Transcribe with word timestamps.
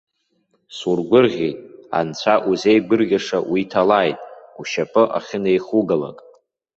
Сургәырӷьеит, 0.77 1.57
анцәа 1.97 2.35
узеигәырӷьаша 2.49 3.39
уиҭалааит, 3.51 4.17
ушьапы 4.59 5.03
ахьынеихугалак! 5.17 6.17